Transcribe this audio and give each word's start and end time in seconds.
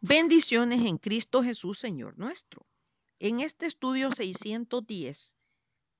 Bendiciones 0.00 0.86
en 0.86 0.96
Cristo 0.96 1.42
Jesús, 1.42 1.80
Señor 1.80 2.16
nuestro. 2.18 2.64
En 3.18 3.40
este 3.40 3.66
estudio 3.66 4.12
610 4.12 5.36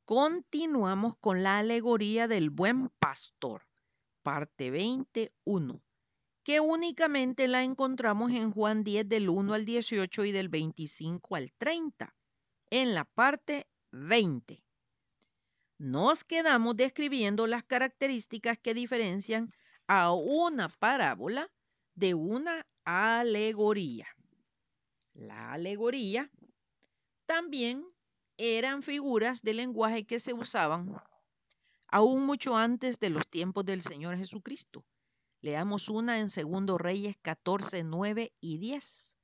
continuamos 0.05 1.17
con 1.17 1.43
la 1.43 1.59
alegoría 1.59 2.29
del 2.29 2.51
buen 2.51 2.91
pastor, 3.01 3.67
parte 4.23 4.71
21, 4.71 5.83
que 6.45 6.61
únicamente 6.61 7.49
la 7.49 7.65
encontramos 7.65 8.31
en 8.31 8.53
Juan 8.53 8.85
10 8.85 9.09
del 9.09 9.29
1 9.29 9.53
al 9.53 9.65
18 9.65 10.27
y 10.27 10.31
del 10.31 10.49
25 10.49 11.35
al 11.35 11.53
30, 11.55 12.15
en 12.71 12.95
la 12.95 13.05
parte 13.05 13.67
20. 13.91 14.65
Nos 15.79 16.23
quedamos 16.23 16.77
describiendo 16.77 17.49
las 17.49 17.65
características 17.65 18.61
que 18.61 18.75
diferencian 18.75 19.53
a 19.89 20.13
una 20.13 20.69
parábola 20.69 21.51
de 21.97 22.15
una 22.15 22.65
alegoría. 22.89 24.07
La 25.13 25.53
alegoría 25.53 26.31
también 27.27 27.85
eran 28.39 28.83
figuras 28.83 29.43
de 29.43 29.53
lenguaje 29.53 30.05
que 30.05 30.19
se 30.19 30.33
usaban 30.33 30.97
aún 31.89 32.25
mucho 32.25 32.57
antes 32.57 32.99
de 32.99 33.11
los 33.11 33.29
tiempos 33.29 33.67
del 33.67 33.83
Señor 33.83 34.17
Jesucristo. 34.17 34.87
Leamos 35.43 35.91
una 35.91 36.19
en 36.19 36.31
Segundo 36.31 36.79
Reyes 36.79 37.17
14, 37.21 37.85
9 37.85 38.33
y 38.41 38.57
10. 38.57 39.19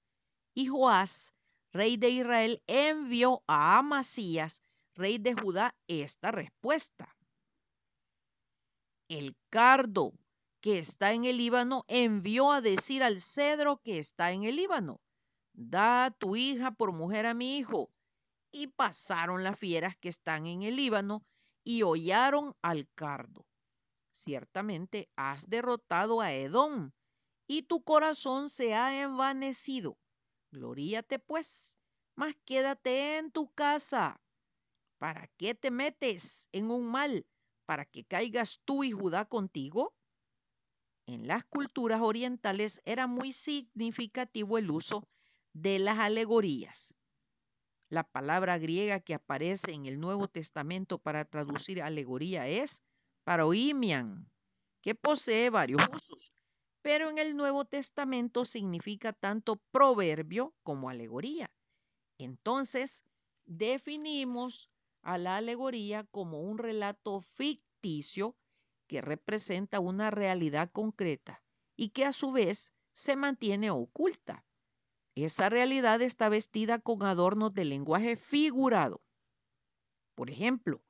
Y 0.54 0.66
Joás, 0.66 1.34
rey 1.72 1.96
de 1.96 2.10
Israel, 2.10 2.62
envió 2.66 3.42
a 3.46 3.78
Amasías, 3.78 4.62
rey 4.94 5.16
de 5.16 5.34
Judá, 5.34 5.74
esta 5.88 6.30
respuesta. 6.30 7.16
El 9.08 9.34
cardo 9.48 10.12
que 10.64 10.78
está 10.78 11.12
en 11.12 11.26
el 11.26 11.36
Líbano 11.36 11.84
envió 11.88 12.50
a 12.50 12.62
decir 12.62 13.02
al 13.02 13.20
cedro 13.20 13.82
que 13.84 13.98
está 13.98 14.32
en 14.32 14.44
el 14.44 14.56
Líbano, 14.56 14.98
da 15.52 16.10
tu 16.10 16.36
hija 16.36 16.70
por 16.70 16.94
mujer 16.94 17.26
a 17.26 17.34
mi 17.34 17.58
hijo. 17.58 17.90
Y 18.50 18.68
pasaron 18.68 19.44
las 19.44 19.58
fieras 19.58 19.94
que 19.98 20.08
están 20.08 20.46
en 20.46 20.62
el 20.62 20.76
Líbano 20.76 21.22
y 21.64 21.82
hollaron 21.82 22.54
al 22.62 22.88
cardo. 22.94 23.44
Ciertamente 24.10 25.10
has 25.16 25.50
derrotado 25.50 26.22
a 26.22 26.32
Edom 26.32 26.92
y 27.46 27.64
tu 27.64 27.84
corazón 27.84 28.48
se 28.48 28.72
ha 28.72 29.02
envanecido. 29.02 29.98
Gloríate 30.50 31.18
pues, 31.18 31.76
mas 32.14 32.34
quédate 32.46 33.18
en 33.18 33.30
tu 33.30 33.52
casa. 33.52 34.18
¿Para 34.96 35.28
qué 35.36 35.54
te 35.54 35.70
metes 35.70 36.48
en 36.52 36.70
un 36.70 36.90
mal? 36.90 37.26
¿Para 37.66 37.84
que 37.84 38.06
caigas 38.06 38.62
tú 38.64 38.82
y 38.82 38.92
Judá 38.92 39.26
contigo? 39.26 39.92
En 41.06 41.26
las 41.26 41.44
culturas 41.44 42.00
orientales 42.00 42.80
era 42.84 43.06
muy 43.06 43.32
significativo 43.32 44.56
el 44.56 44.70
uso 44.70 45.06
de 45.52 45.78
las 45.78 45.98
alegorías. 45.98 46.94
La 47.90 48.04
palabra 48.04 48.58
griega 48.58 49.00
que 49.00 49.14
aparece 49.14 49.72
en 49.72 49.86
el 49.86 50.00
Nuevo 50.00 50.28
Testamento 50.28 50.98
para 50.98 51.24
traducir 51.24 51.82
alegoría 51.82 52.48
es 52.48 52.82
paroimian, 53.24 54.30
que 54.80 54.94
posee 54.94 55.50
varios 55.50 55.82
usos, 55.92 56.32
pero 56.80 57.10
en 57.10 57.18
el 57.18 57.36
Nuevo 57.36 57.64
Testamento 57.64 58.44
significa 58.44 59.12
tanto 59.12 59.56
proverbio 59.70 60.54
como 60.62 60.88
alegoría. 60.88 61.50
Entonces, 62.18 63.04
definimos 63.44 64.70
a 65.02 65.18
la 65.18 65.36
alegoría 65.36 66.04
como 66.04 66.40
un 66.40 66.58
relato 66.58 67.20
ficticio 67.20 68.34
que 68.86 69.00
representa 69.00 69.80
una 69.80 70.10
realidad 70.10 70.70
concreta 70.70 71.42
y 71.76 71.90
que 71.90 72.04
a 72.04 72.12
su 72.12 72.32
vez 72.32 72.74
se 72.92 73.16
mantiene 73.16 73.70
oculta. 73.70 74.44
Esa 75.14 75.48
realidad 75.48 76.02
está 76.02 76.28
vestida 76.28 76.78
con 76.78 77.02
adornos 77.02 77.54
de 77.54 77.64
lenguaje 77.64 78.16
figurado. 78.16 79.02
Por 80.14 80.30
ejemplo, 80.30 80.82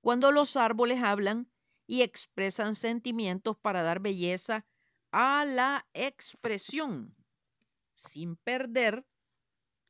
cuando 0.00 0.30
los 0.30 0.56
árboles 0.56 1.02
hablan 1.02 1.50
y 1.86 2.02
expresan 2.02 2.74
sentimientos 2.74 3.56
para 3.56 3.82
dar 3.82 4.00
belleza 4.00 4.64
a 5.10 5.44
la 5.44 5.86
expresión, 5.94 7.16
sin 7.94 8.36
perder 8.36 9.06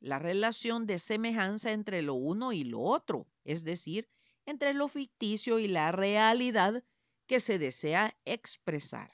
la 0.01 0.19
relación 0.19 0.87
de 0.87 0.99
semejanza 0.99 1.73
entre 1.73 2.03
lo 2.03 2.15
uno 2.15 2.53
y 2.53 2.65
lo 2.65 2.81
otro, 2.81 3.27
es 3.45 3.65
decir, 3.65 4.09
entre 4.45 4.75
lo 4.75 4.89
ficticio 4.89 5.59
y 5.59 5.69
la 5.69 5.91
realidad 5.93 6.85
que 7.27 7.41
se 7.41 7.59
desea 7.59 8.17
expresar. 8.25 9.13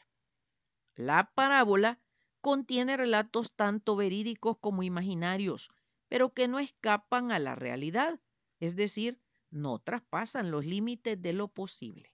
La 0.94 1.32
parábola 1.34 2.00
contiene 2.40 2.96
relatos 2.96 3.52
tanto 3.54 3.96
verídicos 3.96 4.58
como 4.60 4.82
imaginarios, 4.82 5.70
pero 6.08 6.34
que 6.34 6.48
no 6.48 6.58
escapan 6.58 7.32
a 7.32 7.38
la 7.38 7.54
realidad, 7.54 8.20
es 8.60 8.76
decir, 8.76 9.20
no 9.50 9.78
traspasan 9.78 10.50
los 10.50 10.66
límites 10.66 11.20
de 11.20 11.32
lo 11.32 11.48
posible. 11.48 12.12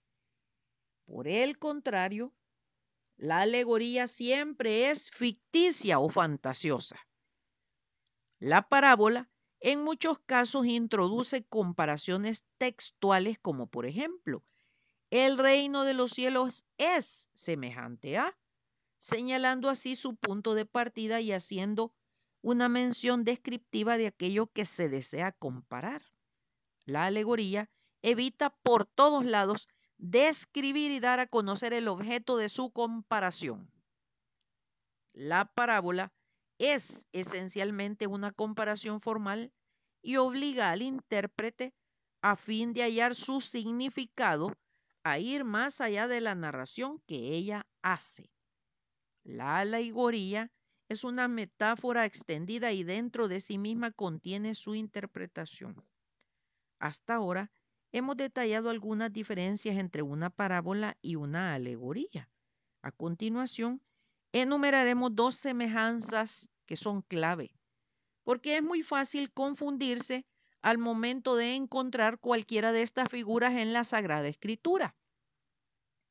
Por 1.05 1.27
el 1.27 1.59
contrario, 1.59 2.35
la 3.17 3.41
alegoría 3.41 4.07
siempre 4.07 4.91
es 4.91 5.11
ficticia 5.11 5.99
o 5.99 6.09
fantasiosa. 6.09 6.97
La 8.39 8.69
parábola 8.69 9.29
en 9.61 9.83
muchos 9.83 10.21
casos 10.21 10.67
introduce 10.67 11.45
comparaciones 11.45 12.45
textuales 12.59 13.39
como 13.41 13.67
por 13.67 13.87
ejemplo, 13.87 14.45
el 15.11 15.39
reino 15.39 15.85
de 15.85 15.95
los 15.95 16.11
cielos 16.11 16.65
es 16.77 17.29
semejante 17.35 18.19
a, 18.19 18.37
señalando 18.99 19.71
así 19.71 19.97
su 19.97 20.17
punto 20.17 20.55
de 20.55 20.67
partida 20.67 21.21
y 21.21 21.33
haciendo 21.33 21.95
una 22.43 22.69
mención 22.69 23.25
descriptiva 23.25 23.97
de 23.97 24.09
aquello 24.09 24.47
que 24.47 24.65
se 24.65 24.89
desea 24.89 25.33
comparar. 25.33 26.03
La 26.85 27.07
alegoría 27.07 27.71
evita 28.03 28.51
por 28.63 28.85
todos 28.85 29.25
lados 29.25 29.69
describir 29.97 30.91
y 30.91 31.01
dar 31.01 31.21
a 31.21 31.27
conocer 31.27 31.73
el 31.73 31.89
objeto 31.89 32.37
de 32.37 32.49
su 32.49 32.71
comparación. 32.71 33.71
La 35.13 35.47
parábola 35.47 36.13
es 36.59 37.09
esencialmente 37.13 38.07
una 38.07 38.31
comparación 38.33 39.01
formal 39.01 39.53
y 40.03 40.17
obliga 40.17 40.71
al 40.71 40.83
intérprete 40.83 41.75
a 42.21 42.37
fin 42.37 42.73
de 42.73 42.83
hallar 42.83 43.15
su 43.15 43.41
significado 43.41 44.57
a 45.11 45.19
ir 45.19 45.45
más 45.45 45.81
allá 45.81 46.09
de 46.09 46.21
la 46.21 46.35
narración 46.35 47.03
que 47.07 47.17
ella 47.17 47.67
hace. 47.83 48.31
La 49.25 49.59
alegoría 49.59 50.51
es 50.89 51.05
una 51.05 51.29
metáfora 51.29 52.07
extendida 52.07 52.73
y 52.73 52.83
dentro 52.83 53.29
de 53.29 53.41
sí 53.41 53.59
misma 53.59 53.91
contiene 53.91 54.55
su 54.55 54.75
interpretación. 54.75 55.85
Hasta 56.79 57.17
ahora 57.17 57.51
hemos 57.93 58.17
detallado 58.17 58.71
algunas 58.71 59.13
diferencias 59.13 59.77
entre 59.77 60.03
una 60.03 60.31
parábola 60.31 60.97
y 61.03 61.17
una 61.17 61.55
alegoría. 61.55 62.31
A 62.83 62.93
continuación, 62.93 63.83
enumeraremos 64.33 65.15
dos 65.15 65.35
semejanzas 65.35 66.51
que 66.65 66.77
son 66.77 67.03
clave, 67.03 67.51
porque 68.25 68.57
es 68.57 68.63
muy 68.63 68.83
fácil 68.83 69.33
confundirse 69.33 70.27
al 70.63 70.79
momento 70.79 71.37
de 71.37 71.55
encontrar 71.55 72.19
cualquiera 72.19 72.73
de 72.73 72.83
estas 72.83 73.09
figuras 73.09 73.55
en 73.55 73.73
la 73.73 73.85
Sagrada 73.85 74.29
Escritura. 74.29 74.97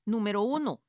Número 0.06 0.41
uno, 0.41 0.81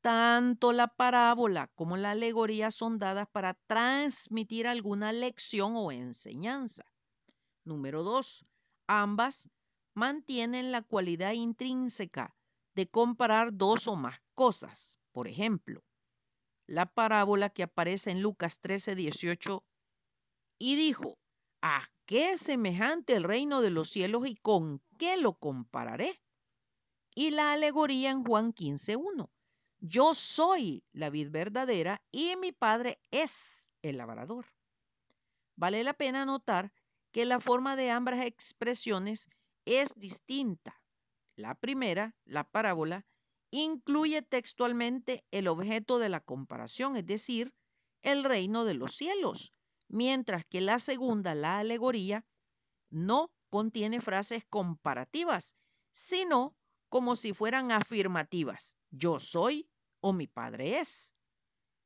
tanto 0.00 0.72
la 0.72 0.88
parábola 0.88 1.68
como 1.74 1.96
la 1.96 2.12
alegoría 2.12 2.70
son 2.70 2.98
dadas 2.98 3.28
para 3.28 3.54
transmitir 3.66 4.66
alguna 4.66 5.12
lección 5.12 5.74
o 5.76 5.92
enseñanza. 5.92 6.84
Número 7.64 8.02
dos, 8.02 8.44
ambas 8.86 9.48
mantienen 9.94 10.72
la 10.72 10.82
cualidad 10.82 11.32
intrínseca 11.32 12.34
de 12.74 12.88
comparar 12.88 13.52
dos 13.52 13.86
o 13.86 13.96
más 13.96 14.20
cosas. 14.34 14.98
Por 15.12 15.28
ejemplo, 15.28 15.84
la 16.66 16.86
parábola 16.86 17.50
que 17.50 17.62
aparece 17.62 18.10
en 18.10 18.22
Lucas 18.22 18.60
13, 18.60 18.94
18, 18.94 19.64
y 20.58 20.76
dijo, 20.76 21.18
¿a 21.60 21.82
qué 22.06 22.32
es 22.32 22.40
semejante 22.40 23.14
el 23.14 23.24
reino 23.24 23.60
de 23.60 23.70
los 23.70 23.88
cielos 23.88 24.26
y 24.26 24.34
con 24.34 24.82
qué 24.98 25.16
lo 25.16 25.34
compararé? 25.34 26.20
y 27.14 27.30
la 27.30 27.52
alegoría 27.52 28.10
en 28.10 28.24
Juan 28.24 28.52
15.1. 28.52 29.30
Yo 29.80 30.14
soy 30.14 30.84
la 30.92 31.10
vid 31.10 31.30
verdadera 31.30 32.02
y 32.10 32.36
mi 32.36 32.52
padre 32.52 33.00
es 33.10 33.70
el 33.82 33.98
labrador. 33.98 34.46
Vale 35.56 35.84
la 35.84 35.92
pena 35.92 36.24
notar 36.24 36.72
que 37.10 37.24
la 37.24 37.40
forma 37.40 37.76
de 37.76 37.90
ambas 37.90 38.24
expresiones 38.24 39.28
es 39.64 39.94
distinta. 39.96 40.80
La 41.36 41.54
primera, 41.54 42.16
la 42.24 42.44
parábola, 42.44 43.04
incluye 43.50 44.22
textualmente 44.22 45.24
el 45.30 45.48
objeto 45.48 45.98
de 45.98 46.08
la 46.08 46.20
comparación, 46.20 46.96
es 46.96 47.04
decir, 47.04 47.52
el 48.02 48.24
reino 48.24 48.64
de 48.64 48.74
los 48.74 48.94
cielos, 48.94 49.52
mientras 49.92 50.44
que 50.44 50.60
la 50.60 50.80
segunda, 50.80 51.36
la 51.36 51.60
alegoría, 51.60 52.26
no 52.90 53.30
contiene 53.48 54.00
frases 54.00 54.44
comparativas, 54.44 55.54
sino 55.92 56.56
como 56.88 57.14
si 57.14 57.32
fueran 57.32 57.70
afirmativas. 57.70 58.76
Yo 58.90 59.20
soy 59.20 59.70
o 60.00 60.12
mi 60.12 60.26
padre 60.26 60.80
es. 60.80 61.14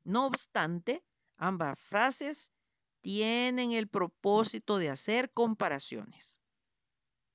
No 0.03 0.25
obstante, 0.25 1.03
Ambas 1.37 1.79
frases 1.79 2.51
tienen 3.01 3.71
el 3.71 3.87
propósito 3.87 4.79
de 4.79 4.89
hacer 4.89 5.29
comparaciones. 5.31 6.39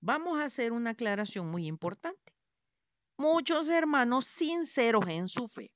Vamos 0.00 0.40
a 0.40 0.44
hacer 0.44 0.72
una 0.72 0.90
aclaración 0.90 1.48
muy 1.48 1.66
importante. 1.68 2.34
Muchos 3.16 3.68
hermanos 3.68 4.24
sinceros 4.24 5.08
en 5.08 5.28
su 5.28 5.46
fe 5.46 5.72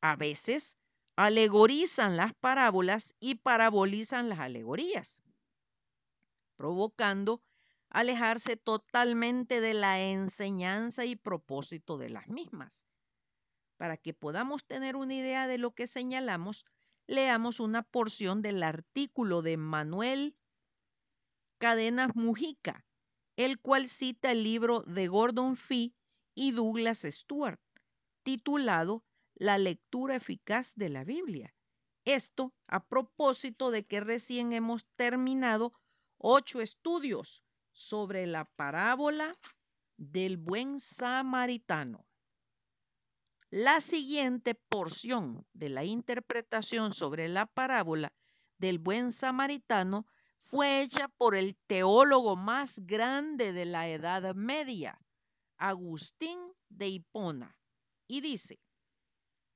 a 0.00 0.16
veces 0.16 0.78
alegorizan 1.26 2.16
las 2.16 2.32
parábolas 2.32 3.14
y 3.20 3.34
parabolizan 3.34 4.30
las 4.30 4.38
alegorías, 4.38 5.22
provocando 6.56 7.42
alejarse 7.90 8.56
totalmente 8.56 9.60
de 9.60 9.74
la 9.74 10.00
enseñanza 10.00 11.04
y 11.04 11.16
propósito 11.16 11.98
de 11.98 12.08
las 12.08 12.28
mismas. 12.28 12.86
Para 13.76 13.98
que 13.98 14.14
podamos 14.14 14.64
tener 14.64 14.96
una 14.96 15.12
idea 15.12 15.46
de 15.46 15.58
lo 15.58 15.74
que 15.74 15.86
señalamos, 15.86 16.64
leamos 17.06 17.60
una 17.60 17.82
porción 17.82 18.40
del 18.40 18.62
artículo 18.62 19.42
de 19.42 19.58
Manuel 19.58 20.34
Cadenas 21.58 22.14
Mujica, 22.14 22.86
el 23.36 23.60
cual 23.60 23.90
cita 23.90 24.30
el 24.30 24.42
libro 24.42 24.84
de 24.86 25.06
Gordon 25.08 25.56
Fee 25.56 25.94
y 26.34 26.52
Douglas 26.52 27.04
Stewart, 27.06 27.60
titulado 28.22 29.04
La 29.40 29.56
lectura 29.56 30.16
eficaz 30.16 30.74
de 30.76 30.90
la 30.90 31.02
Biblia. 31.02 31.54
Esto 32.04 32.52
a 32.66 32.84
propósito 32.84 33.70
de 33.70 33.86
que 33.86 34.00
recién 34.00 34.52
hemos 34.52 34.84
terminado 34.96 35.72
ocho 36.18 36.60
estudios 36.60 37.42
sobre 37.70 38.26
la 38.26 38.44
parábola 38.44 39.34
del 39.96 40.36
buen 40.36 40.78
samaritano. 40.78 42.06
La 43.48 43.80
siguiente 43.80 44.54
porción 44.54 45.46
de 45.54 45.70
la 45.70 45.84
interpretación 45.84 46.92
sobre 46.92 47.26
la 47.30 47.46
parábola 47.46 48.12
del 48.58 48.78
buen 48.78 49.10
samaritano 49.10 50.06
fue 50.38 50.82
hecha 50.82 51.08
por 51.16 51.34
el 51.34 51.56
teólogo 51.66 52.36
más 52.36 52.80
grande 52.80 53.54
de 53.54 53.64
la 53.64 53.88
Edad 53.88 54.34
Media, 54.34 55.00
Agustín 55.56 56.38
de 56.68 56.88
Hipona, 56.88 57.56
y 58.06 58.20
dice, 58.20 58.60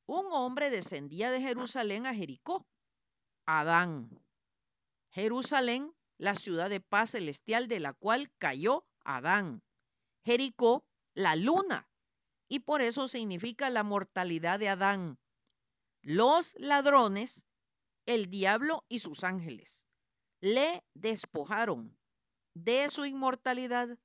un 0.06 0.26
hombre 0.32 0.70
descendía 0.70 1.30
de 1.30 1.40
Jerusalén 1.40 2.06
a 2.06 2.14
Jericó, 2.14 2.66
Adán. 3.46 4.10
Jerusalén, 5.10 5.94
la 6.18 6.34
ciudad 6.34 6.70
de 6.70 6.80
paz 6.80 7.10
celestial 7.10 7.68
de 7.68 7.80
la 7.80 7.92
cual 7.92 8.30
cayó 8.38 8.86
Adán. 9.04 9.62
Jericó, 10.24 10.84
la 11.14 11.36
luna, 11.36 11.88
y 12.48 12.60
por 12.60 12.82
eso 12.82 13.08
significa 13.08 13.70
la 13.70 13.82
mortalidad 13.82 14.58
de 14.58 14.68
Adán. 14.68 15.18
Los 16.02 16.54
ladrones, 16.58 17.46
el 18.06 18.30
diablo 18.30 18.84
y 18.88 18.98
sus 18.98 19.24
ángeles, 19.24 19.86
le 20.40 20.84
despojaron 20.94 21.96
de 22.54 22.88
su 22.88 23.04
inmortalidad, 23.04 23.98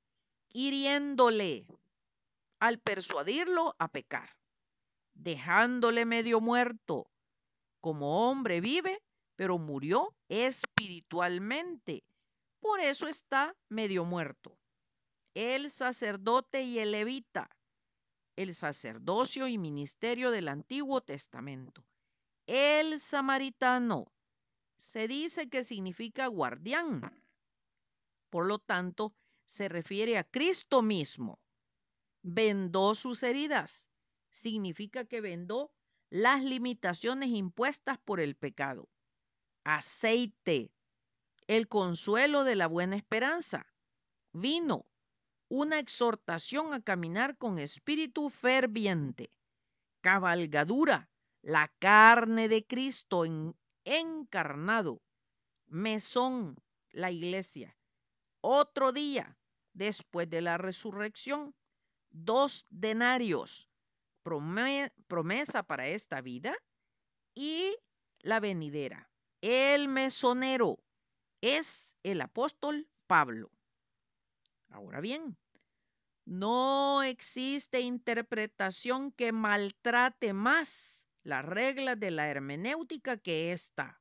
hiriéndole 0.52 1.66
al 2.58 2.78
persuadirlo 2.78 3.74
a 3.78 3.88
pecar, 3.88 4.36
dejándole 5.22 6.04
medio 6.04 6.40
muerto. 6.40 7.10
Como 7.80 8.28
hombre 8.28 8.60
vive, 8.60 9.02
pero 9.36 9.58
murió 9.58 10.14
espiritualmente. 10.28 12.04
Por 12.60 12.80
eso 12.80 13.08
está 13.08 13.56
medio 13.68 14.04
muerto. 14.04 14.58
El 15.34 15.70
sacerdote 15.70 16.62
y 16.62 16.78
el 16.78 16.92
levita 16.92 17.48
el 18.42 18.54
sacerdocio 18.54 19.48
y 19.48 19.58
ministerio 19.58 20.30
del 20.30 20.48
Antiguo 20.48 21.02
Testamento. 21.02 21.84
El 22.46 22.98
samaritano 22.98 24.10
se 24.78 25.08
dice 25.08 25.50
que 25.50 25.62
significa 25.62 26.26
guardián. 26.26 27.22
Por 28.30 28.46
lo 28.46 28.58
tanto, 28.58 29.14
se 29.44 29.68
refiere 29.68 30.16
a 30.16 30.24
Cristo 30.24 30.80
mismo. 30.80 31.38
Vendó 32.22 32.94
sus 32.94 33.22
heridas. 33.22 33.90
Significa 34.30 35.04
que 35.04 35.20
vendó 35.20 35.72
las 36.08 36.42
limitaciones 36.42 37.30
impuestas 37.30 37.98
por 37.98 38.20
el 38.20 38.36
pecado. 38.36 38.88
Aceite, 39.64 40.72
el 41.46 41.68
consuelo 41.68 42.44
de 42.44 42.56
la 42.56 42.66
buena 42.66 42.96
esperanza. 42.96 43.66
Vino, 44.32 44.86
una 45.48 45.78
exhortación 45.78 46.72
a 46.74 46.80
caminar 46.80 47.36
con 47.36 47.58
espíritu 47.58 48.30
ferviente. 48.30 49.32
Cabalgadura, 50.00 51.10
la 51.42 51.72
carne 51.78 52.48
de 52.48 52.66
Cristo 52.66 53.24
en, 53.24 53.56
encarnado. 53.84 55.02
Mesón, 55.66 56.56
la 56.90 57.10
iglesia. 57.10 57.76
Otro 58.40 58.92
día, 58.92 59.38
después 59.72 60.28
de 60.28 60.40
la 60.42 60.58
resurrección, 60.58 61.54
dos 62.10 62.66
denarios, 62.70 63.69
promesa 64.22 65.62
para 65.62 65.86
esta 65.88 66.20
vida 66.20 66.56
y 67.34 67.76
la 68.20 68.40
venidera. 68.40 69.10
El 69.40 69.88
mesonero 69.88 70.78
es 71.40 71.96
el 72.02 72.20
apóstol 72.20 72.88
Pablo. 73.06 73.50
Ahora 74.68 75.00
bien, 75.00 75.36
no 76.24 77.02
existe 77.02 77.80
interpretación 77.80 79.10
que 79.12 79.32
maltrate 79.32 80.32
más 80.32 81.08
las 81.22 81.44
reglas 81.44 81.98
de 81.98 82.10
la 82.10 82.28
hermenéutica 82.28 83.16
que 83.16 83.52
esta. 83.52 84.00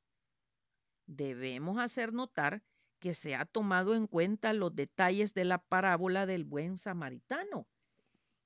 Debemos 1.07 1.79
hacer 1.79 2.13
notar 2.13 2.61
que 2.99 3.13
se 3.13 3.35
ha 3.35 3.45
tomado 3.45 3.95
en 3.95 4.05
cuenta 4.05 4.53
los 4.53 4.75
detalles 4.75 5.33
de 5.33 5.45
la 5.45 5.57
parábola 5.57 6.25
del 6.25 6.43
buen 6.43 6.77
samaritano 6.77 7.67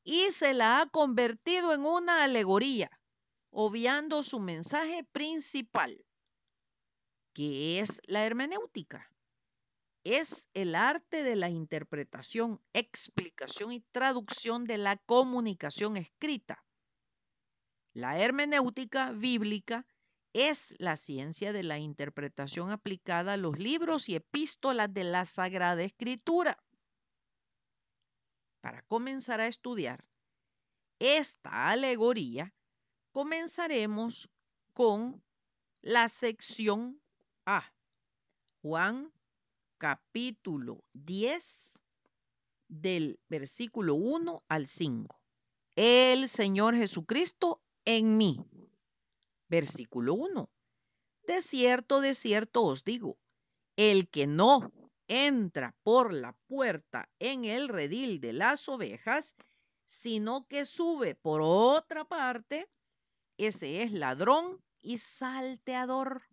y 0.04 0.32
se 0.32 0.54
la 0.54 0.82
ha 0.82 0.86
convertido 0.88 1.74
en 1.74 1.86
una 1.86 2.24
alegoría, 2.24 2.90
obviando 3.50 4.24
su 4.24 4.40
mensaje 4.40 5.04
principal, 5.12 6.06
que 7.34 7.80
es 7.80 8.02
la 8.06 8.26
hermenéutica 8.26 9.10
es 10.04 10.50
el 10.54 10.76
arte 10.76 11.24
de 11.24 11.36
la 11.36 11.50
interpretación, 11.50 12.62
explicación 12.74 13.72
y 13.72 13.80
traducción 13.92 14.66
de 14.66 14.78
la 14.78 14.98
comunicación 14.98 15.98
escrita. 15.98 16.64
La 17.94 18.20
hermenéutica 18.20 19.12
bíblica 19.12 19.86
es 20.34 20.76
la 20.80 20.98
ciencia 20.98 21.54
de 21.54 21.64
la 21.64 21.78
interpretación 21.78 22.72
aplicada 22.72 23.33
a 23.33 23.38
los 23.38 23.57
libros 23.60 24.10
y 24.10 24.16
epístolas 24.16 24.94
de 24.94 25.04
la 25.06 25.26
Sagrada 25.26 25.83
Escritura. 25.83 26.57
Para 28.64 28.82
comenzar 28.84 29.42
a 29.42 29.48
estudiar 29.48 30.02
esta 30.98 31.68
alegoría, 31.68 32.56
comenzaremos 33.12 34.30
con 34.72 35.22
la 35.82 36.08
sección 36.08 37.02
A. 37.46 37.62
Juan 38.62 39.12
capítulo 39.78 40.82
10 40.94 41.78
del 42.70 43.20
versículo 43.28 43.96
1 43.96 44.46
al 44.48 44.68
5. 44.68 45.20
El 45.76 46.30
Señor 46.30 46.74
Jesucristo 46.78 47.62
en 47.84 48.16
mí. 48.16 48.38
Versículo 49.50 50.14
1. 50.14 50.50
De 51.28 51.42
cierto, 51.42 52.00
de 52.00 52.14
cierto 52.14 52.64
os 52.64 52.86
digo, 52.86 53.18
el 53.76 54.08
que 54.08 54.26
no 54.26 54.72
entra 55.14 55.76
por 55.84 56.12
la 56.12 56.34
puerta 56.48 57.08
en 57.20 57.46
el 57.46 57.68
redil 57.68 58.20
de 58.20 58.34
las 58.34 58.68
ovejas, 58.68 59.36
sino 59.86 60.48
que 60.48 60.66
sube 60.66 61.14
por 61.14 61.42
otra 61.44 62.04
parte, 62.04 62.68
ese 63.38 63.84
es 63.84 63.92
ladrón 63.92 64.60
y 64.82 64.98
salteador. 64.98 66.24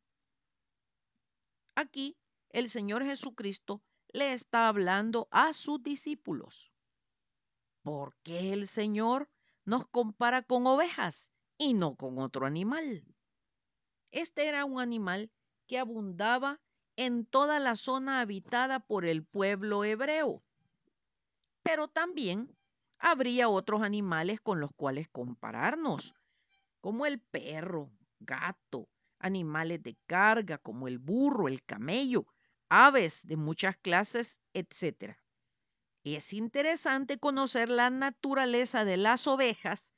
Aquí 1.75 2.17
el 2.49 2.71
Señor 2.71 3.05
Jesucristo 3.05 3.83
le 4.13 4.33
está 4.33 4.69
hablando 4.69 5.29
a 5.31 5.53
sus 5.53 5.83
discípulos. 5.83 6.73
¿Por 7.83 8.15
qué 8.23 8.55
el 8.55 8.67
Señor 8.67 9.29
nos 9.65 9.87
compara 9.87 10.43
con 10.43 10.67
ovejas 10.67 11.33
y 11.59 11.75
no 11.75 11.97
con 11.97 12.19
otro 12.19 12.47
animal? 12.47 13.05
Este 14.11 14.49
era 14.49 14.65
un 14.65 14.81
animal 14.81 15.31
que 15.67 15.79
abundaba 15.79 16.61
en 16.97 17.27
toda 17.27 17.59
la 17.59 17.77
zona 17.77 18.21
habitada 18.21 18.81
por 18.81 19.05
el 19.05 19.25
pueblo 19.25 19.85
hebreo. 19.85 20.43
Pero 21.63 21.89
también 21.89 22.57
habría 22.99 23.49
otros 23.49 23.83
animales 23.83 24.41
con 24.41 24.61
los 24.61 24.71
cuales 24.75 25.09
compararnos, 25.09 26.15
como 26.81 27.07
el 27.07 27.21
perro, 27.21 27.91
gato, 28.19 28.89
animales 29.19 29.83
de 29.83 29.97
carga 30.07 30.59
como 30.59 30.89
el 30.89 30.99
burro, 30.99 31.49
el 31.49 31.63
camello, 31.63 32.27
aves 32.69 33.27
de 33.27 33.37
muchas 33.37 33.77
clases, 33.77 34.41
etc. 34.55 35.17
Es 36.05 36.33
interesante 36.33 37.19
conocer 37.19 37.69
la 37.69 37.91
naturaleza 37.91 38.85
de 38.85 38.97
las 38.97 39.27
ovejas 39.27 39.95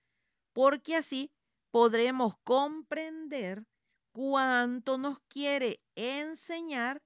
porque 0.53 0.97
así 0.97 1.33
podremos 1.71 2.37
comprender 2.45 3.65
cuánto 4.13 4.99
nos 4.99 5.19
quiere 5.29 5.81
enseñar 5.97 7.03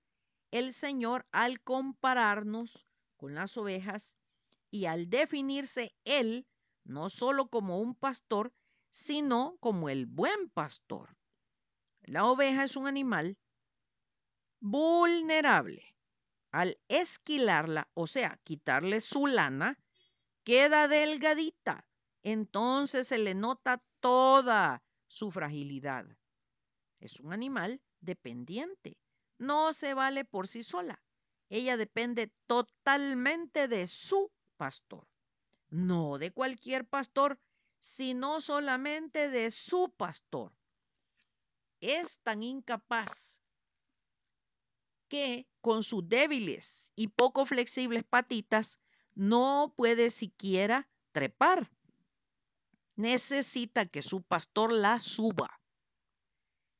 el 0.51 0.73
Señor 0.73 1.27
al 1.33 1.61
compararnos 1.61 2.87
con 3.17 3.35
las 3.35 3.57
ovejas 3.57 4.19
y 4.71 4.87
al 4.87 5.09
definirse 5.09 5.95
Él 6.05 6.47
no 6.85 7.09
solo 7.09 7.49
como 7.49 7.79
un 7.79 7.95
pastor, 7.95 8.53
sino 8.91 9.57
como 9.61 9.89
el 9.89 10.07
buen 10.07 10.49
pastor. 10.51 11.17
La 12.03 12.25
oveja 12.25 12.65
es 12.65 12.77
un 12.77 12.87
animal 12.87 13.37
vulnerable. 14.61 15.83
Al 16.53 16.79
esquilarla, 16.89 17.91
o 17.95 18.07
sea, 18.07 18.39
quitarle 18.45 19.01
su 19.01 19.27
lana, 19.27 19.79
queda 20.45 20.89
delgadita. 20.89 21.89
Entonces 22.23 23.09
se 23.09 23.19
le 23.19 23.35
nota 23.35 23.83
toda 24.01 24.83
su 25.07 25.31
fragilidad. 25.31 26.07
Es 27.01 27.21
un 27.21 27.33
animal 27.33 27.81
dependiente. 28.01 28.99
No 29.39 29.73
se 29.73 29.95
vale 29.95 30.25
por 30.25 30.49
sí 30.49 30.63
sola. 30.63 31.03
Ella 31.49 31.77
depende 31.77 32.33
totalmente 32.47 33.69
de 33.69 33.87
su 33.87 34.31
pastor. 34.57 35.07
No 35.69 36.19
de 36.19 36.33
cualquier 36.33 36.87
pastor, 36.87 37.39
sino 37.81 38.41
solamente 38.41 39.29
de 39.31 39.51
su 39.51 39.93
pastor. 39.97 40.53
Es 41.81 42.19
tan 42.21 42.43
incapaz 42.43 43.43
que 45.09 45.47
con 45.61 45.83
sus 45.83 46.09
débiles 46.09 46.93
y 46.97 47.09
poco 47.09 47.47
flexibles 47.47 48.05
patitas 48.05 48.79
no 49.15 49.73
puede 49.77 50.11
siquiera 50.11 50.89
trepar. 51.13 51.71
Necesita 52.97 53.87
que 53.87 54.03
su 54.03 54.23
pastor 54.23 54.73
la 54.73 54.99
suba. 55.01 55.61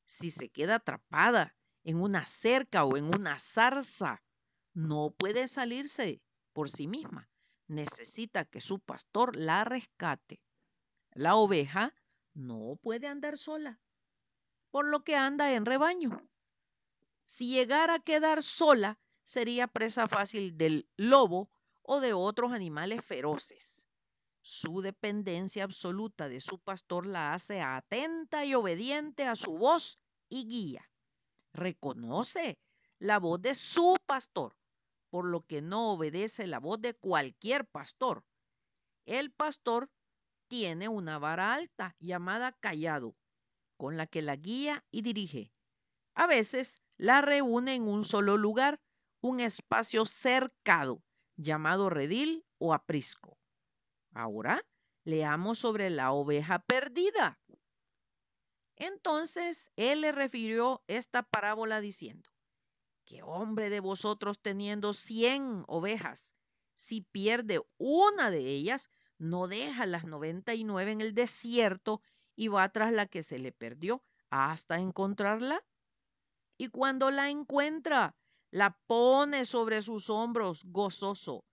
Si 0.07 0.31
se 0.31 0.49
queda 0.49 0.75
atrapada 0.75 1.53
en 1.83 2.01
una 2.01 2.25
cerca 2.25 2.85
o 2.85 2.95
en 2.97 3.05
una 3.05 3.37
zarza, 3.39 4.23
no 4.73 5.11
puede 5.11 5.47
salirse 5.47 6.21
por 6.53 6.69
sí 6.69 6.87
misma. 6.87 7.29
Necesita 7.67 8.45
que 8.45 8.61
su 8.61 8.79
pastor 8.79 9.35
la 9.35 9.65
rescate. 9.65 10.41
La 11.11 11.35
oveja 11.35 11.93
no 12.33 12.77
puede 12.81 13.07
andar 13.07 13.37
sola, 13.37 13.81
por 14.71 14.85
lo 14.85 15.03
que 15.03 15.15
anda 15.15 15.53
en 15.53 15.65
rebaño. 15.65 16.29
Si 17.23 17.49
llegara 17.49 17.95
a 17.95 17.99
quedar 17.99 18.41
sola, 18.41 18.97
sería 19.23 19.67
presa 19.67 20.07
fácil 20.07 20.57
del 20.57 20.89
lobo 20.95 21.51
o 21.81 21.99
de 21.99 22.13
otros 22.13 22.53
animales 22.53 23.03
feroces. 23.03 23.86
Su 24.49 24.79
dependencia 24.79 25.65
absoluta 25.65 26.29
de 26.29 26.39
su 26.39 26.57
pastor 26.57 27.05
la 27.05 27.33
hace 27.33 27.59
atenta 27.59 28.45
y 28.45 28.53
obediente 28.53 29.25
a 29.25 29.35
su 29.35 29.57
voz 29.57 29.99
y 30.29 30.47
guía. 30.47 30.89
Reconoce 31.51 32.57
la 32.97 33.19
voz 33.19 33.41
de 33.41 33.53
su 33.55 33.97
pastor, 34.05 34.55
por 35.09 35.25
lo 35.25 35.41
que 35.41 35.61
no 35.61 35.91
obedece 35.91 36.47
la 36.47 36.61
voz 36.61 36.79
de 36.79 36.93
cualquier 36.93 37.67
pastor. 37.67 38.23
El 39.05 39.33
pastor 39.33 39.89
tiene 40.47 40.87
una 40.87 41.19
vara 41.19 41.53
alta 41.53 41.97
llamada 41.99 42.53
callado, 42.53 43.17
con 43.75 43.97
la 43.97 44.07
que 44.07 44.21
la 44.21 44.37
guía 44.37 44.81
y 44.91 45.01
dirige. 45.01 45.51
A 46.13 46.25
veces 46.25 46.77
la 46.95 47.19
reúne 47.19 47.75
en 47.75 47.85
un 47.85 48.05
solo 48.05 48.37
lugar, 48.37 48.79
un 49.19 49.41
espacio 49.41 50.05
cercado, 50.05 51.03
llamado 51.35 51.89
redil 51.89 52.45
o 52.59 52.73
aprisco. 52.73 53.36
Ahora 54.17 54.65
leamos 55.03 55.59
sobre 55.59 55.91
la 55.91 56.11
oveja 56.11 56.57
perdida. 56.57 57.39
Entonces 58.75 59.71
él 59.75 60.01
le 60.01 60.11
refirió 60.11 60.83
esta 60.87 61.21
parábola 61.21 61.81
diciendo, 61.81 62.27
¿qué 63.05 63.21
hombre 63.21 63.69
de 63.69 63.79
vosotros 63.79 64.41
teniendo 64.41 64.93
cien 64.93 65.63
ovejas, 65.67 66.33
si 66.73 67.01
pierde 67.01 67.61
una 67.77 68.31
de 68.31 68.39
ellas, 68.39 68.89
no 69.19 69.47
deja 69.47 69.85
las 69.85 70.05
noventa 70.05 70.55
y 70.55 70.63
nueve 70.63 70.93
en 70.93 71.01
el 71.01 71.13
desierto 71.13 72.01
y 72.35 72.47
va 72.47 72.67
tras 72.69 72.91
la 72.91 73.05
que 73.05 73.21
se 73.21 73.37
le 73.37 73.51
perdió 73.51 74.03
hasta 74.31 74.79
encontrarla? 74.79 75.63
Y 76.57 76.69
cuando 76.69 77.11
la 77.11 77.29
encuentra, 77.29 78.15
la 78.49 78.79
pone 78.87 79.45
sobre 79.45 79.83
sus 79.83 80.09
hombros 80.09 80.63
gozoso. 80.65 81.45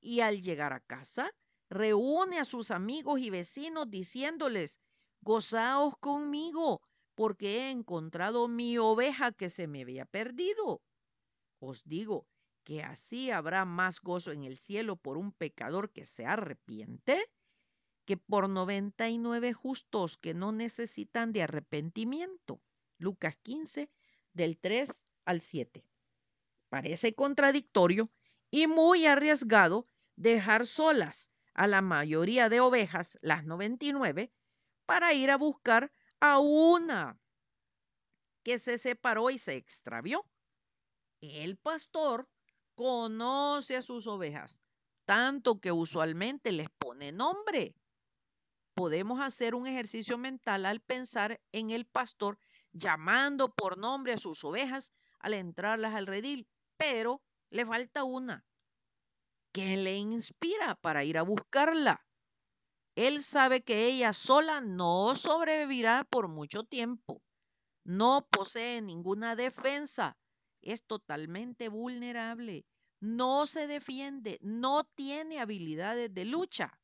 Y 0.00 0.20
al 0.20 0.40
llegar 0.40 0.72
a 0.72 0.80
casa, 0.80 1.32
reúne 1.72 2.38
a 2.38 2.44
sus 2.44 2.70
amigos 2.70 3.20
y 3.20 3.30
vecinos 3.30 3.90
diciéndoles, 3.90 4.80
gozaos 5.20 5.96
conmigo, 5.98 6.82
porque 7.14 7.58
he 7.58 7.70
encontrado 7.70 8.48
mi 8.48 8.78
oveja 8.78 9.32
que 9.32 9.48
se 9.48 9.66
me 9.66 9.82
había 9.82 10.04
perdido. 10.04 10.82
Os 11.58 11.82
digo 11.84 12.26
que 12.64 12.82
así 12.82 13.30
habrá 13.30 13.64
más 13.64 14.00
gozo 14.00 14.32
en 14.32 14.44
el 14.44 14.56
cielo 14.56 14.96
por 14.96 15.16
un 15.16 15.32
pecador 15.32 15.90
que 15.90 16.04
se 16.04 16.26
arrepiente 16.26 17.24
que 18.04 18.16
por 18.16 18.48
noventa 18.48 19.08
y 19.08 19.18
nueve 19.18 19.52
justos 19.52 20.16
que 20.16 20.34
no 20.34 20.52
necesitan 20.52 21.32
de 21.32 21.42
arrepentimiento. 21.42 22.60
Lucas 22.98 23.36
15, 23.42 23.90
del 24.32 24.58
3 24.58 25.04
al 25.24 25.40
7. 25.40 25.84
Parece 26.68 27.14
contradictorio 27.14 28.10
y 28.50 28.66
muy 28.66 29.06
arriesgado 29.06 29.86
dejar 30.16 30.66
solas 30.66 31.31
a 31.54 31.66
la 31.66 31.82
mayoría 31.82 32.48
de 32.48 32.60
ovejas, 32.60 33.18
las 33.22 33.44
99, 33.44 34.32
para 34.86 35.12
ir 35.12 35.30
a 35.30 35.36
buscar 35.36 35.92
a 36.20 36.38
una 36.38 37.18
que 38.42 38.58
se 38.58 38.78
separó 38.78 39.30
y 39.30 39.38
se 39.38 39.56
extravió. 39.56 40.26
El 41.20 41.56
pastor 41.56 42.28
conoce 42.74 43.76
a 43.76 43.82
sus 43.82 44.06
ovejas, 44.06 44.62
tanto 45.04 45.60
que 45.60 45.72
usualmente 45.72 46.52
les 46.52 46.68
pone 46.70 47.12
nombre. 47.12 47.74
Podemos 48.74 49.20
hacer 49.20 49.54
un 49.54 49.66
ejercicio 49.66 50.18
mental 50.18 50.66
al 50.66 50.80
pensar 50.80 51.40
en 51.52 51.70
el 51.70 51.84
pastor 51.84 52.38
llamando 52.72 53.54
por 53.54 53.76
nombre 53.76 54.14
a 54.14 54.16
sus 54.16 54.44
ovejas 54.44 54.92
al 55.20 55.34
entrarlas 55.34 55.94
al 55.94 56.06
redil, 56.06 56.48
pero 56.76 57.22
le 57.50 57.66
falta 57.66 58.02
una. 58.02 58.44
Que 59.52 59.76
le 59.76 59.96
inspira 59.96 60.74
para 60.76 61.04
ir 61.04 61.18
a 61.18 61.22
buscarla? 61.22 62.04
Él 62.94 63.22
sabe 63.22 63.62
que 63.62 63.86
ella 63.86 64.12
sola 64.12 64.60
no 64.60 65.14
sobrevivirá 65.14 66.04
por 66.04 66.28
mucho 66.28 66.64
tiempo. 66.64 67.22
No 67.84 68.26
posee 68.30 68.82
ninguna 68.82 69.34
defensa. 69.34 70.16
Es 70.60 70.82
totalmente 70.84 71.68
vulnerable. 71.68 72.66
No 73.00 73.46
se 73.46 73.66
defiende. 73.66 74.38
No 74.42 74.84
tiene 74.94 75.40
habilidades 75.40 76.12
de 76.12 76.24
lucha. 76.24 76.78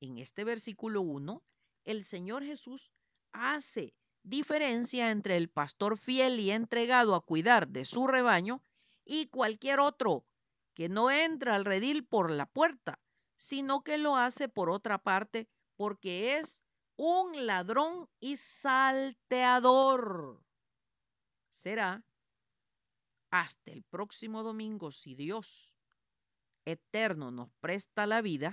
En 0.00 0.18
este 0.18 0.44
versículo 0.44 1.02
1, 1.02 1.42
el 1.84 2.04
Señor 2.04 2.44
Jesús 2.44 2.92
hace 3.32 3.94
diferencia 4.22 5.10
entre 5.10 5.36
el 5.36 5.48
pastor 5.48 5.98
fiel 5.98 6.38
y 6.40 6.50
entregado 6.50 7.14
a 7.14 7.24
cuidar 7.24 7.68
de 7.68 7.84
su 7.84 8.06
rebaño 8.06 8.62
y 9.04 9.26
cualquier 9.26 9.80
otro 9.80 10.26
que 10.76 10.88
no 10.90 11.10
entra 11.10 11.56
al 11.56 11.64
redil 11.64 12.06
por 12.06 12.30
la 12.30 12.44
puerta, 12.44 13.00
sino 13.34 13.82
que 13.82 13.96
lo 13.96 14.16
hace 14.16 14.50
por 14.50 14.68
otra 14.68 14.98
parte 14.98 15.48
porque 15.76 16.36
es 16.36 16.62
un 16.96 17.46
ladrón 17.46 18.10
y 18.20 18.36
salteador. 18.36 18.84
Será 21.48 22.04
hasta 23.30 23.72
el 23.72 23.84
próximo 23.84 24.42
domingo, 24.42 24.92
si 24.92 25.14
Dios 25.14 25.74
eterno 26.66 27.30
nos 27.30 27.48
presta 27.60 28.06
la 28.06 28.20
vida, 28.20 28.52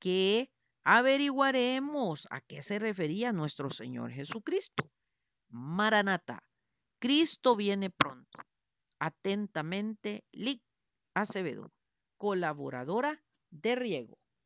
que 0.00 0.50
averiguaremos 0.82 2.26
a 2.30 2.40
qué 2.40 2.64
se 2.64 2.80
refería 2.80 3.32
nuestro 3.32 3.70
Señor 3.70 4.10
Jesucristo. 4.10 4.84
Maranata, 5.50 6.42
Cristo 6.98 7.54
viene 7.54 7.90
pronto. 7.90 8.40
Atentamente, 8.98 10.24
Lic 10.32 10.60
Acevedo, 11.14 11.72
colaboradora 12.16 13.22
de 13.50 13.74
Riego. 13.74 14.21